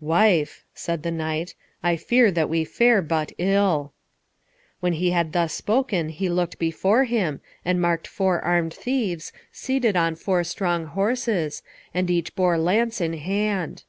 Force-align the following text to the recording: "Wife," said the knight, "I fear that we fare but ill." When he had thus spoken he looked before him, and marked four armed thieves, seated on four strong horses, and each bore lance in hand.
"Wife," 0.00 0.64
said 0.74 1.04
the 1.04 1.12
knight, 1.12 1.54
"I 1.80 1.94
fear 1.94 2.32
that 2.32 2.48
we 2.48 2.64
fare 2.64 3.00
but 3.00 3.30
ill." 3.38 3.92
When 4.80 4.94
he 4.94 5.12
had 5.12 5.32
thus 5.32 5.52
spoken 5.54 6.08
he 6.08 6.28
looked 6.28 6.58
before 6.58 7.04
him, 7.04 7.40
and 7.64 7.80
marked 7.80 8.08
four 8.08 8.40
armed 8.40 8.74
thieves, 8.74 9.32
seated 9.52 9.94
on 9.94 10.16
four 10.16 10.42
strong 10.42 10.86
horses, 10.86 11.62
and 11.94 12.10
each 12.10 12.34
bore 12.34 12.58
lance 12.58 13.00
in 13.00 13.12
hand. 13.12 13.84